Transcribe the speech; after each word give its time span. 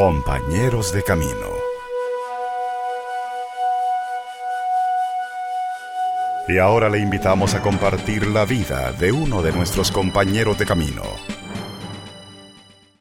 Compañeros 0.00 0.94
de 0.94 1.02
Camino. 1.02 1.30
Y 6.48 6.56
ahora 6.56 6.88
le 6.88 7.00
invitamos 7.00 7.54
a 7.54 7.60
compartir 7.60 8.26
la 8.28 8.46
vida 8.46 8.92
de 8.92 9.12
uno 9.12 9.42
de 9.42 9.52
nuestros 9.52 9.92
compañeros 9.92 10.58
de 10.58 10.64
camino. 10.64 11.02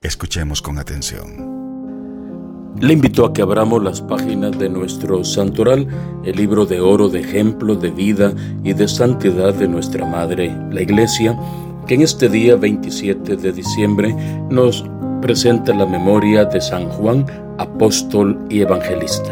Escuchemos 0.02 0.62
con 0.62 0.78
atención. 0.78 2.76
Le 2.82 2.92
invito 2.92 3.26
a 3.26 3.32
que 3.32 3.44
abramos 3.44 3.82
las 3.82 4.02
páginas 4.02 4.60
de 4.60 4.68
nuestro 4.68 5.24
santoral, 5.24 5.88
el 6.26 6.36
libro 6.36 6.66
de 6.66 6.82
oro 6.82 7.08
de 7.08 7.22
ejemplo 7.22 7.76
de 7.76 7.92
vida 7.92 8.34
y 8.62 8.74
de 8.74 8.90
santidad 8.90 9.54
de 9.54 9.70
nuestra 9.70 10.06
Madre, 10.06 10.54
la 10.70 10.82
Iglesia, 10.82 11.40
que 11.88 11.96
en 11.96 12.02
este 12.02 12.28
día 12.28 12.58
27 12.58 13.38
de 13.38 13.54
diciembre 13.54 14.14
nos 14.50 14.84
presenta 15.22 15.74
la 15.74 15.86
memoria 15.86 16.46
de 16.46 16.62
San 16.62 16.86
Juan, 16.90 17.26
apóstol 17.58 18.40
y 18.50 18.62
evangelista. 18.62 19.32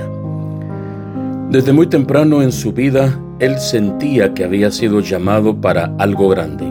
Desde 1.50 1.72
muy 1.72 1.88
temprano 1.88 2.42
en 2.42 2.52
su 2.52 2.74
vida, 2.74 3.18
él 3.40 3.58
sentía 3.60 4.34
que 4.34 4.44
había 4.44 4.72
sido 4.72 5.00
llamado 5.00 5.56
para 5.56 5.94
algo 5.98 6.28
grande 6.30 6.66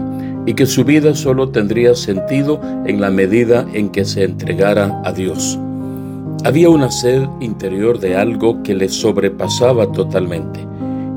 y 0.45 0.55
que 0.55 0.67
su 0.67 0.85
vida 0.85 1.15
solo 1.15 1.49
tendría 1.49 1.95
sentido 1.95 2.61
en 2.87 3.01
la 3.01 3.11
medida 3.11 3.67
en 3.73 3.89
que 3.89 4.05
se 4.05 4.25
entregara 4.25 5.01
a 5.05 5.13
Dios. 5.13 5.59
Había 6.45 6.69
una 6.69 6.91
sed 6.91 7.23
interior 7.41 7.99
de 7.99 8.17
algo 8.17 8.63
que 8.63 8.75
le 8.75 8.89
sobrepasaba 8.89 9.91
totalmente, 9.93 10.61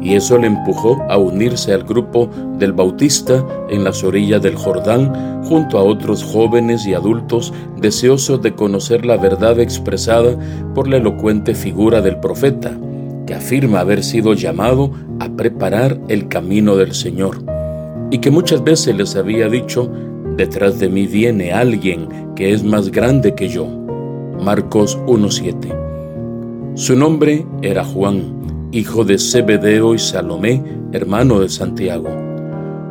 y 0.02 0.16
eso 0.16 0.38
le 0.38 0.48
empujó 0.48 1.02
a 1.10 1.18
unirse 1.18 1.74
al 1.74 1.84
grupo 1.84 2.30
del 2.58 2.74
Bautista 2.74 3.46
en 3.70 3.84
las 3.84 4.04
orillas 4.04 4.42
del 4.42 4.56
Jordán, 4.56 5.44
junto 5.44 5.78
a 5.78 5.84
otros 5.84 6.24
jóvenes 6.24 6.86
y 6.86 6.94
adultos 6.94 7.54
deseosos 7.78 8.42
de 8.42 8.54
conocer 8.54 9.06
la 9.06 9.18
verdad 9.18 9.60
expresada 9.60 10.38
por 10.74 10.88
la 10.88 10.98
elocuente 10.98 11.56
figura 11.56 12.02
del 12.02 12.20
profeta, 12.20 12.72
que 13.26 13.36
afirma 13.36 13.82
haber 13.82 14.04
sido 14.04 14.34
llamado 14.34 14.92
a 15.20 15.30
preparar 15.30 16.00
el 16.08 16.28
camino 16.28 16.76
del 16.78 16.94
Señor, 16.94 17.44
y 18.12 18.20
que 18.20 18.32
muchas 18.32 18.64
veces 18.64 18.96
les 18.96 19.16
había 19.16 19.50
dicho, 19.50 19.92
detrás 20.38 20.80
de 20.80 20.90
mí 20.90 21.06
viene 21.08 21.52
alguien 21.52 22.08
que 22.36 22.54
es 22.54 22.64
más 22.64 22.90
grande 22.90 23.36
que 23.36 23.50
yo 23.50 23.80
Marcos 24.42 24.98
1.7. 25.06 26.76
Su 26.76 26.96
nombre 26.96 27.46
era 27.62 27.84
Juan, 27.84 28.39
hijo 28.72 29.04
de 29.04 29.18
Zebedeo 29.18 29.96
y 29.96 30.00
Salomé, 30.00 30.64
hermano 30.92 31.40
de 31.40 31.50
Santiago. 31.50 32.10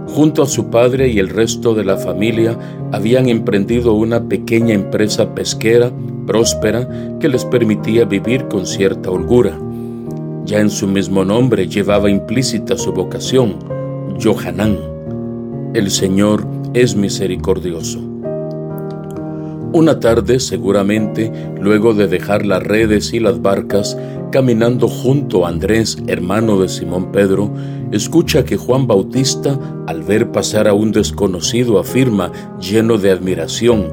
Junto 0.09 0.43
a 0.43 0.47
su 0.47 0.71
padre 0.71 1.09
y 1.09 1.19
el 1.19 1.29
resto 1.29 1.75
de 1.75 1.85
la 1.85 1.97
familia 1.97 2.59
habían 2.93 3.29
emprendido 3.29 3.93
una 3.93 4.29
pequeña 4.29 4.75
empresa 4.75 5.35
pesquera 5.35 5.93
próspera 6.27 6.89
que 7.21 7.29
les 7.29 7.45
permitía 7.45 8.05
vivir 8.05 8.49
con 8.49 8.67
cierta 8.67 9.11
holgura. 9.11 9.59
Ya 10.45 10.61
en 10.61 10.71
su 10.71 10.87
mismo 10.87 11.25
nombre 11.25 11.69
llevaba 11.69 12.11
implícita 12.11 12.77
su 12.77 12.93
vocación, 12.93 13.57
Johanán. 14.23 14.79
El 15.75 15.91
Señor 15.91 16.47
es 16.73 16.97
misericordioso. 16.97 18.01
Una 19.73 20.01
tarde, 20.01 20.41
seguramente, 20.41 21.31
luego 21.61 21.93
de 21.93 22.09
dejar 22.09 22.47
las 22.47 22.63
redes 22.63 23.13
y 23.13 23.21
las 23.21 23.43
barcas, 23.43 23.99
caminando 24.31 24.89
junto 24.89 25.45
a 25.45 25.49
Andrés, 25.49 25.99
hermano 26.07 26.61
de 26.61 26.69
Simón 26.69 27.11
Pedro, 27.13 27.51
escucha 27.93 28.45
que 28.45 28.57
Juan 28.57 28.87
Bautista, 28.87 29.59
al 29.87 30.03
ver 30.03 30.31
pasar 30.31 30.69
a 30.69 30.75
un 30.75 30.93
desconocido, 30.93 31.79
afirma, 31.79 32.33
lleno 32.61 32.99
de 32.99 33.11
admiración, 33.11 33.89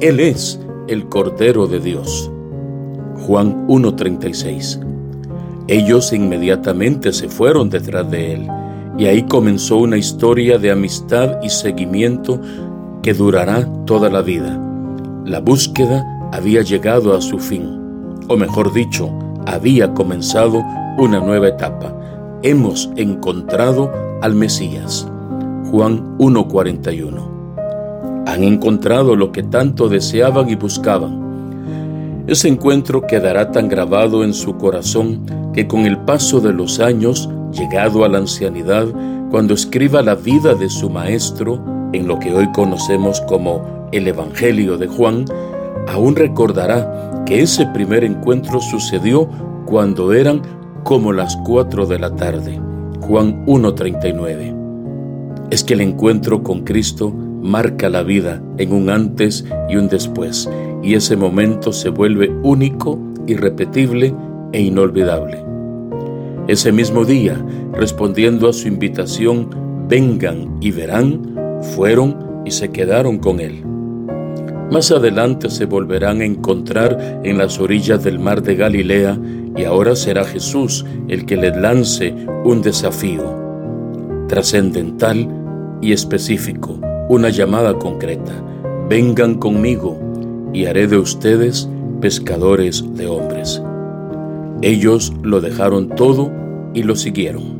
Él 0.00 0.20
es 0.20 0.60
el 0.88 1.08
Cordero 1.08 1.66
de 1.66 1.80
Dios. 1.80 2.30
Juan 3.26 3.66
1.36. 3.68 4.80
Ellos 5.68 6.12
inmediatamente 6.12 7.12
se 7.12 7.28
fueron 7.28 7.70
detrás 7.70 8.10
de 8.10 8.34
él, 8.34 8.48
y 8.98 9.06
ahí 9.06 9.22
comenzó 9.22 9.76
una 9.76 9.96
historia 9.96 10.58
de 10.58 10.70
amistad 10.70 11.38
y 11.42 11.48
seguimiento 11.48 12.40
que 13.02 13.14
durará 13.14 13.68
toda 13.84 14.10
la 14.10 14.20
vida. 14.20 14.60
La 15.24 15.40
búsqueda 15.40 16.04
había 16.32 16.62
llegado 16.62 17.16
a 17.16 17.20
su 17.20 17.38
fin, 17.38 17.80
o 18.28 18.36
mejor 18.36 18.72
dicho, 18.72 19.10
había 19.50 19.92
comenzado 19.94 20.64
una 20.96 21.20
nueva 21.20 21.48
etapa. 21.48 21.92
Hemos 22.42 22.90
encontrado 22.96 23.90
al 24.22 24.34
Mesías. 24.34 25.06
Juan 25.70 26.16
1:41. 26.18 27.28
Han 28.26 28.44
encontrado 28.44 29.16
lo 29.16 29.32
que 29.32 29.42
tanto 29.42 29.88
deseaban 29.88 30.48
y 30.48 30.54
buscaban. 30.54 32.24
Ese 32.28 32.48
encuentro 32.48 33.06
quedará 33.06 33.50
tan 33.50 33.68
grabado 33.68 34.22
en 34.22 34.34
su 34.34 34.56
corazón 34.56 35.22
que 35.52 35.66
con 35.66 35.80
el 35.80 35.98
paso 35.98 36.40
de 36.40 36.52
los 36.52 36.78
años, 36.78 37.28
llegado 37.52 38.04
a 38.04 38.08
la 38.08 38.18
ancianidad, 38.18 38.86
cuando 39.30 39.54
escriba 39.54 40.02
la 40.02 40.14
vida 40.14 40.54
de 40.54 40.68
su 40.68 40.90
maestro, 40.90 41.60
en 41.92 42.06
lo 42.06 42.20
que 42.20 42.32
hoy 42.32 42.48
conocemos 42.52 43.20
como 43.22 43.88
el 43.90 44.06
Evangelio 44.06 44.78
de 44.78 44.86
Juan, 44.86 45.24
aún 45.88 46.14
recordará 46.14 47.09
que 47.30 47.42
ese 47.42 47.66
primer 47.66 48.02
encuentro 48.02 48.60
sucedió 48.60 49.28
cuando 49.64 50.12
eran 50.12 50.42
como 50.82 51.12
las 51.12 51.36
cuatro 51.36 51.86
de 51.86 51.96
la 51.96 52.16
tarde. 52.16 52.60
Juan 53.02 53.46
1.39. 53.46 55.48
Es 55.52 55.62
que 55.62 55.74
el 55.74 55.82
encuentro 55.82 56.42
con 56.42 56.64
Cristo 56.64 57.12
marca 57.12 57.88
la 57.88 58.02
vida 58.02 58.42
en 58.58 58.72
un 58.72 58.90
antes 58.90 59.44
y 59.68 59.76
un 59.76 59.86
después, 59.86 60.50
y 60.82 60.94
ese 60.94 61.14
momento 61.14 61.72
se 61.72 61.90
vuelve 61.90 62.28
único, 62.42 62.98
irrepetible 63.28 64.12
e 64.50 64.62
inolvidable. 64.62 65.44
Ese 66.48 66.72
mismo 66.72 67.04
día, 67.04 67.40
respondiendo 67.72 68.48
a 68.48 68.52
su 68.52 68.66
invitación, 68.66 69.86
vengan 69.88 70.56
y 70.60 70.72
verán, 70.72 71.60
fueron 71.76 72.42
y 72.44 72.50
se 72.50 72.72
quedaron 72.72 73.18
con 73.18 73.38
él. 73.38 73.69
Más 74.70 74.92
adelante 74.92 75.50
se 75.50 75.64
volverán 75.66 76.20
a 76.20 76.24
encontrar 76.24 77.20
en 77.24 77.38
las 77.38 77.58
orillas 77.58 78.04
del 78.04 78.20
mar 78.20 78.42
de 78.42 78.54
Galilea 78.54 79.18
y 79.56 79.64
ahora 79.64 79.96
será 79.96 80.24
Jesús 80.24 80.86
el 81.08 81.26
que 81.26 81.36
les 81.36 81.56
lance 81.56 82.14
un 82.44 82.62
desafío 82.62 83.40
trascendental 84.28 85.28
y 85.80 85.92
específico, 85.92 86.78
una 87.08 87.30
llamada 87.30 87.76
concreta. 87.76 88.32
Vengan 88.88 89.34
conmigo 89.34 89.98
y 90.52 90.66
haré 90.66 90.86
de 90.86 90.98
ustedes 90.98 91.68
pescadores 92.00 92.84
de 92.94 93.08
hombres. 93.08 93.60
Ellos 94.62 95.12
lo 95.24 95.40
dejaron 95.40 95.88
todo 95.88 96.30
y 96.74 96.84
lo 96.84 96.94
siguieron. 96.94 97.58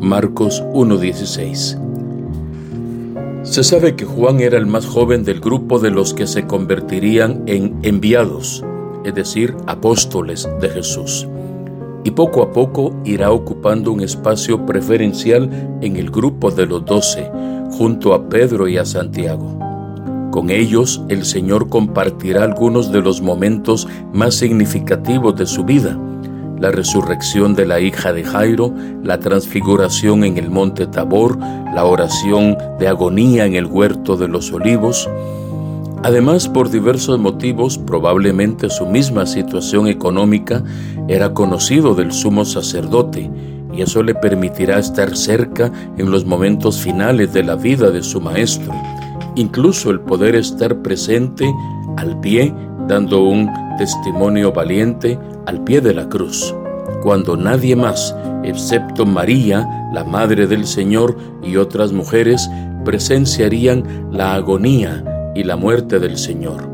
Marcos 0.00 0.64
1.16 0.72 1.89
se 3.50 3.64
sabe 3.64 3.96
que 3.96 4.04
Juan 4.04 4.38
era 4.38 4.56
el 4.56 4.66
más 4.66 4.86
joven 4.86 5.24
del 5.24 5.40
grupo 5.40 5.80
de 5.80 5.90
los 5.90 6.14
que 6.14 6.28
se 6.28 6.46
convertirían 6.46 7.42
en 7.46 7.80
enviados, 7.82 8.64
es 9.04 9.12
decir, 9.12 9.56
apóstoles 9.66 10.48
de 10.60 10.68
Jesús. 10.68 11.26
Y 12.04 12.12
poco 12.12 12.44
a 12.44 12.52
poco 12.52 12.94
irá 13.04 13.32
ocupando 13.32 13.90
un 13.90 14.02
espacio 14.02 14.64
preferencial 14.66 15.50
en 15.80 15.96
el 15.96 16.12
grupo 16.12 16.52
de 16.52 16.66
los 16.66 16.84
doce, 16.84 17.28
junto 17.72 18.14
a 18.14 18.28
Pedro 18.28 18.68
y 18.68 18.78
a 18.78 18.84
Santiago. 18.84 19.58
Con 20.30 20.50
ellos 20.50 21.02
el 21.08 21.24
Señor 21.24 21.68
compartirá 21.68 22.44
algunos 22.44 22.92
de 22.92 23.00
los 23.00 23.20
momentos 23.20 23.88
más 24.12 24.36
significativos 24.36 25.34
de 25.34 25.46
su 25.46 25.64
vida 25.64 25.98
la 26.60 26.70
resurrección 26.70 27.54
de 27.54 27.66
la 27.66 27.80
hija 27.80 28.12
de 28.12 28.22
Jairo, 28.22 28.72
la 29.02 29.18
transfiguración 29.18 30.24
en 30.24 30.36
el 30.36 30.50
monte 30.50 30.86
Tabor, 30.86 31.38
la 31.74 31.84
oración 31.84 32.56
de 32.78 32.86
agonía 32.86 33.46
en 33.46 33.54
el 33.54 33.66
huerto 33.66 34.16
de 34.16 34.28
los 34.28 34.52
olivos. 34.52 35.08
Además, 36.02 36.48
por 36.48 36.70
diversos 36.70 37.18
motivos, 37.18 37.78
probablemente 37.78 38.68
su 38.70 38.86
misma 38.86 39.26
situación 39.26 39.86
económica, 39.86 40.62
era 41.08 41.32
conocido 41.32 41.94
del 41.94 42.12
sumo 42.12 42.44
sacerdote 42.44 43.30
y 43.72 43.82
eso 43.82 44.02
le 44.02 44.14
permitirá 44.14 44.78
estar 44.78 45.16
cerca 45.16 45.72
en 45.96 46.10
los 46.10 46.24
momentos 46.24 46.80
finales 46.80 47.32
de 47.32 47.42
la 47.42 47.56
vida 47.56 47.90
de 47.90 48.02
su 48.02 48.20
maestro, 48.20 48.72
incluso 49.34 49.90
el 49.90 50.00
poder 50.00 50.34
estar 50.34 50.82
presente 50.82 51.50
al 51.96 52.20
pie 52.20 52.52
dando 52.88 53.22
un 53.22 53.48
testimonio 53.78 54.52
valiente 54.52 55.18
al 55.50 55.64
pie 55.64 55.80
de 55.80 55.92
la 55.92 56.08
cruz, 56.08 56.54
cuando 57.02 57.36
nadie 57.36 57.74
más, 57.74 58.14
excepto 58.44 59.04
María, 59.04 59.68
la 59.92 60.04
Madre 60.04 60.46
del 60.46 60.64
Señor 60.64 61.16
y 61.42 61.56
otras 61.56 61.90
mujeres, 61.92 62.48
presenciarían 62.84 64.08
la 64.12 64.34
agonía 64.34 65.32
y 65.34 65.42
la 65.42 65.56
muerte 65.56 65.98
del 65.98 66.18
Señor. 66.18 66.70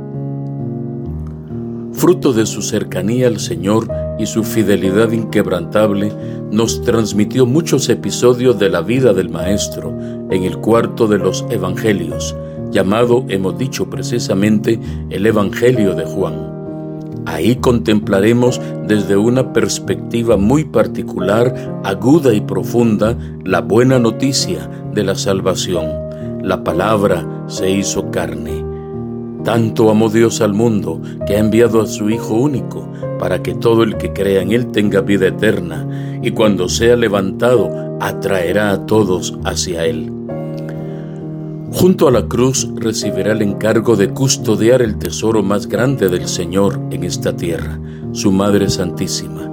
Fruto 1.92 2.34
de 2.34 2.44
su 2.44 2.60
cercanía 2.60 3.28
al 3.28 3.40
Señor 3.40 3.88
y 4.18 4.26
su 4.26 4.44
fidelidad 4.44 5.10
inquebrantable, 5.10 6.12
nos 6.50 6.82
transmitió 6.82 7.46
muchos 7.46 7.88
episodios 7.88 8.58
de 8.58 8.68
la 8.68 8.82
vida 8.82 9.14
del 9.14 9.30
Maestro 9.30 9.96
en 10.30 10.44
el 10.44 10.58
cuarto 10.58 11.06
de 11.06 11.16
los 11.16 11.46
Evangelios, 11.48 12.36
llamado, 12.70 13.24
hemos 13.30 13.56
dicho 13.56 13.88
precisamente, 13.88 14.78
el 15.08 15.24
Evangelio 15.24 15.94
de 15.94 16.04
Juan. 16.04 16.55
Ahí 17.26 17.56
contemplaremos 17.56 18.60
desde 18.86 19.16
una 19.16 19.52
perspectiva 19.52 20.36
muy 20.36 20.64
particular, 20.64 21.80
aguda 21.84 22.32
y 22.32 22.40
profunda, 22.40 23.16
la 23.44 23.60
buena 23.60 23.98
noticia 23.98 24.70
de 24.94 25.02
la 25.02 25.16
salvación. 25.16 25.86
La 26.42 26.62
palabra 26.62 27.44
se 27.48 27.68
hizo 27.70 28.12
carne. 28.12 28.64
Tanto 29.42 29.90
amó 29.90 30.08
Dios 30.08 30.40
al 30.40 30.54
mundo 30.54 31.00
que 31.26 31.36
ha 31.36 31.40
enviado 31.40 31.80
a 31.80 31.86
su 31.86 32.10
Hijo 32.10 32.34
único 32.34 32.88
para 33.18 33.42
que 33.42 33.54
todo 33.54 33.82
el 33.82 33.96
que 33.96 34.12
crea 34.12 34.42
en 34.42 34.52
Él 34.52 34.68
tenga 34.68 35.00
vida 35.00 35.26
eterna 35.26 35.86
y 36.22 36.30
cuando 36.30 36.68
sea 36.68 36.96
levantado 36.96 37.96
atraerá 38.00 38.70
a 38.70 38.86
todos 38.86 39.36
hacia 39.44 39.84
Él. 39.84 40.12
Junto 41.76 42.08
a 42.08 42.10
la 42.10 42.26
cruz 42.26 42.70
recibirá 42.74 43.32
el 43.32 43.42
encargo 43.42 43.96
de 43.96 44.08
custodiar 44.08 44.80
el 44.80 44.96
tesoro 44.96 45.42
más 45.42 45.66
grande 45.66 46.08
del 46.08 46.26
Señor 46.26 46.80
en 46.90 47.04
esta 47.04 47.36
tierra, 47.36 47.78
su 48.12 48.32
Madre 48.32 48.70
Santísima, 48.70 49.52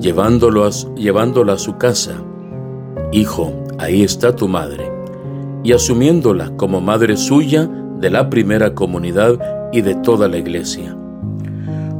llevándolo 0.00 0.68
llevándola 0.96 1.52
a 1.52 1.58
su 1.58 1.78
casa. 1.78 2.24
Hijo, 3.12 3.52
ahí 3.78 4.02
está 4.02 4.34
tu 4.34 4.48
madre. 4.48 4.90
Y 5.62 5.72
asumiéndola 5.72 6.56
como 6.56 6.80
madre 6.80 7.16
suya 7.16 7.70
de 8.00 8.10
la 8.10 8.28
primera 8.28 8.74
comunidad 8.74 9.38
y 9.72 9.82
de 9.82 9.94
toda 9.94 10.26
la 10.26 10.38
iglesia. 10.38 10.96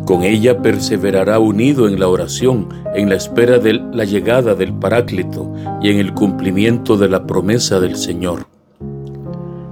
Con 0.05 0.25
ella 0.25 0.61
perseverará 0.62 1.38
unido 1.38 1.87
en 1.87 2.00
la 2.00 2.08
oración, 2.08 2.70
en 2.93 3.08
la 3.08 3.14
espera 3.14 3.61
de 3.61 3.75
la 3.75 4.05
llegada 4.05 4.56
del 4.56 4.75
Paráclito 4.75 5.55
y 5.81 5.90
en 5.90 5.99
el 5.99 6.12
cumplimiento 6.12 6.96
de 6.96 7.08
la 7.08 7.25
promesa 7.25 7.78
del 7.78 7.94
Señor. 7.94 8.50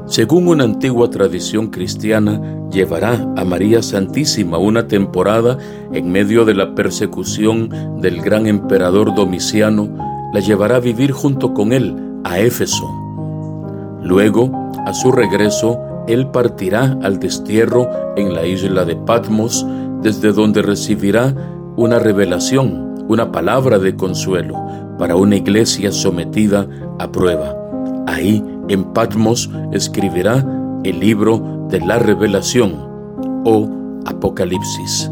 Según 0.09 0.49
una 0.49 0.65
antigua 0.65 1.11
tradición 1.11 1.67
cristiana, 1.67 2.41
llevará 2.73 3.31
a 3.37 3.45
María 3.45 3.83
Santísima 3.83 4.57
una 4.57 4.89
temporada 4.89 5.59
en 5.93 6.11
medio 6.11 6.47
de 6.47 6.55
la 6.55 6.75
persecución 6.75 8.01
del 8.01 8.23
gran 8.23 8.47
emperador 8.47 9.15
Domiciano, 9.15 9.87
la 10.33 10.41
llevará 10.41 10.77
a 10.77 10.81
vivir 10.81 11.13
junto 11.13 11.53
con 11.53 11.75
él 11.75 11.95
a 12.25 12.39
Éfeso. 12.41 12.89
Luego, 14.03 14.51
a 14.87 14.95
su 14.95 15.13
regreso, 15.13 15.79
él 16.07 16.29
partirá 16.29 16.99
al 17.03 17.19
destierro 17.21 17.91
en 18.17 18.35
la 18.35 18.47
isla 18.47 18.87
de 18.87 18.97
Patmos, 18.97 19.67
desde 20.01 20.33
donde 20.33 20.63
recibirá 20.63 21.35
una 21.77 21.99
revelación, 21.99 23.05
una 23.09 23.31
palabra 23.31 23.79
de 23.79 23.95
consuelo 23.95 24.55
para 24.99 25.17
una 25.17 25.37
iglesia 25.37 25.93
sometida 25.93 26.67
a 26.99 27.13
prueba. 27.13 27.58
Ahí 28.09 28.43
en 28.69 28.85
Patmos 28.95 29.51
escribirá 29.71 30.43
el 30.83 30.99
libro 30.99 31.67
de 31.69 31.79
la 31.79 31.99
revelación 31.99 32.75
o 33.45 33.69
Apocalipsis. 34.07 35.11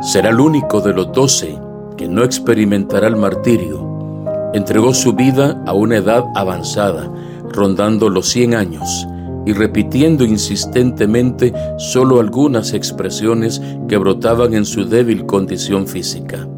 Será 0.00 0.30
el 0.30 0.40
único 0.40 0.80
de 0.80 0.94
los 0.94 1.12
doce 1.12 1.58
que 1.98 2.08
no 2.08 2.24
experimentará 2.24 3.08
el 3.08 3.16
martirio. 3.16 4.24
Entregó 4.54 4.94
su 4.94 5.12
vida 5.12 5.62
a 5.66 5.74
una 5.74 5.98
edad 5.98 6.24
avanzada, 6.34 7.12
rondando 7.52 8.08
los 8.08 8.26
cien 8.30 8.54
años, 8.54 9.06
y 9.44 9.52
repitiendo 9.52 10.24
insistentemente 10.24 11.52
solo 11.76 12.20
algunas 12.20 12.72
expresiones 12.72 13.60
que 13.86 13.98
brotaban 13.98 14.54
en 14.54 14.64
su 14.64 14.86
débil 14.86 15.26
condición 15.26 15.86
física. 15.86 16.48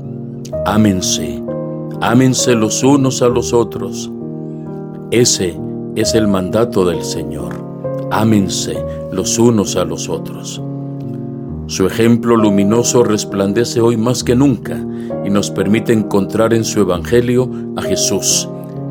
Ámense, 0.64 1.42
ámense 2.00 2.54
los 2.54 2.84
unos 2.84 3.20
a 3.20 3.28
los 3.28 3.52
otros 3.52 4.12
ese 5.10 5.58
es 5.94 6.14
el 6.14 6.26
mandato 6.26 6.84
del 6.84 7.02
Señor. 7.02 7.54
Ámense 8.10 8.76
los 9.12 9.38
unos 9.38 9.76
a 9.76 9.84
los 9.84 10.08
otros. 10.08 10.60
Su 11.66 11.86
ejemplo 11.86 12.36
luminoso 12.36 13.02
resplandece 13.02 13.80
hoy 13.80 13.96
más 13.96 14.24
que 14.24 14.34
nunca 14.34 14.78
y 15.24 15.30
nos 15.30 15.50
permite 15.50 15.92
encontrar 15.92 16.54
en 16.54 16.64
su 16.64 16.80
Evangelio 16.80 17.50
a 17.76 17.82
Jesús, 17.82 18.48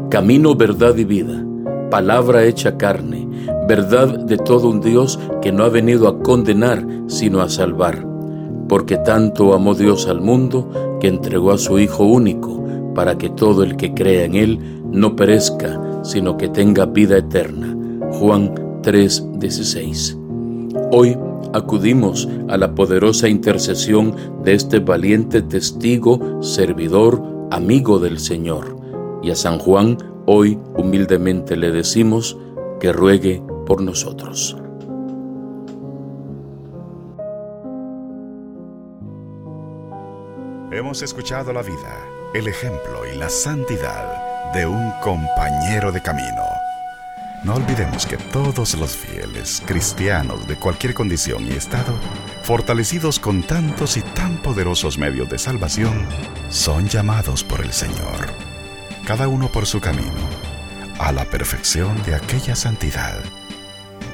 camino, 0.09 0.55
verdad 0.55 0.95
y 0.97 1.05
vida, 1.05 1.45
palabra 1.89 2.43
hecha 2.43 2.77
carne, 2.77 3.27
verdad 3.67 4.25
de 4.25 4.37
todo 4.37 4.69
un 4.69 4.81
Dios 4.81 5.19
que 5.41 5.51
no 5.51 5.63
ha 5.63 5.69
venido 5.69 6.07
a 6.07 6.19
condenar, 6.19 6.85
sino 7.07 7.41
a 7.41 7.49
salvar, 7.49 8.05
porque 8.67 8.97
tanto 8.97 9.53
amó 9.53 9.73
Dios 9.73 10.07
al 10.07 10.21
mundo 10.21 10.97
que 10.99 11.07
entregó 11.07 11.51
a 11.51 11.57
su 11.57 11.79
Hijo 11.79 12.03
único, 12.03 12.63
para 12.93 13.17
que 13.17 13.29
todo 13.29 13.63
el 13.63 13.77
que 13.77 13.93
crea 13.93 14.25
en 14.25 14.35
Él 14.35 14.59
no 14.91 15.15
perezca, 15.15 15.79
sino 16.05 16.37
que 16.37 16.47
tenga 16.47 16.85
vida 16.85 17.17
eterna. 17.17 17.75
Juan 18.13 18.53
3:16. 18.83 20.17
Hoy 20.91 21.17
acudimos 21.53 22.29
a 22.47 22.57
la 22.57 22.75
poderosa 22.75 23.27
intercesión 23.27 24.15
de 24.43 24.53
este 24.53 24.79
valiente 24.79 25.41
testigo, 25.41 26.41
servidor, 26.43 27.21
amigo 27.51 27.99
del 27.99 28.19
Señor. 28.19 28.77
Y 29.23 29.31
a 29.31 29.35
San 29.35 29.57
Juan 29.57 29.97
hoy 30.27 30.59
humildemente 30.77 31.57
le 31.57 31.71
decimos 31.71 32.37
que 32.79 32.93
ruegue 32.93 33.41
por 33.65 33.81
nosotros. 33.81 34.55
Hemos 40.71 41.01
escuchado 41.01 41.53
la 41.53 41.61
vida, 41.61 42.05
el 42.33 42.47
ejemplo 42.47 43.01
y 43.11 43.17
la 43.17 43.29
santidad 43.29 44.24
de 44.53 44.65
un 44.65 44.91
compañero 45.01 45.91
de 45.91 46.01
camino. 46.01 46.43
No 47.43 47.55
olvidemos 47.55 48.05
que 48.05 48.17
todos 48.17 48.75
los 48.75 48.95
fieles 48.95 49.61
cristianos 49.65 50.47
de 50.47 50.55
cualquier 50.55 50.93
condición 50.93 51.45
y 51.45 51.51
estado, 51.51 51.93
fortalecidos 52.43 53.19
con 53.19 53.43
tantos 53.43 53.97
y 53.97 54.01
tan 54.01 54.37
poderosos 54.37 54.97
medios 54.97 55.29
de 55.29 55.37
salvación, 55.37 56.07
son 56.49 56.87
llamados 56.87 57.43
por 57.43 57.61
el 57.61 57.71
Señor, 57.71 58.33
cada 59.05 59.27
uno 59.27 59.49
por 59.49 59.65
su 59.65 59.79
camino, 59.79 60.29
a 60.99 61.11
la 61.11 61.25
perfección 61.25 62.01
de 62.03 62.15
aquella 62.15 62.55
santidad 62.55 63.17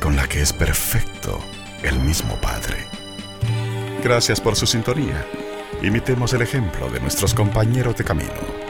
con 0.02 0.16
la 0.16 0.28
que 0.28 0.42
es 0.42 0.52
perfecto 0.52 1.40
el 1.84 2.00
mismo 2.00 2.36
Padre. 2.36 2.88
Gracias 4.04 4.42
por 4.42 4.56
su 4.56 4.66
sintonía. 4.66 5.26
Imitemos 5.84 6.34
el 6.34 6.42
ejemplo 6.42 6.90
de 6.90 7.00
nuestros 7.00 7.34
compañeros 7.34 7.96
de 7.96 8.04
camino 8.04 8.62